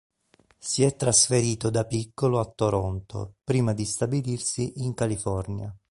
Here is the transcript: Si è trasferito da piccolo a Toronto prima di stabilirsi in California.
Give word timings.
Si 0.57 0.81
è 0.81 0.95
trasferito 0.95 1.69
da 1.69 1.85
piccolo 1.85 2.39
a 2.39 2.45
Toronto 2.47 3.35
prima 3.43 3.71
di 3.75 3.85
stabilirsi 3.85 4.81
in 4.81 4.95
California. 4.95 5.71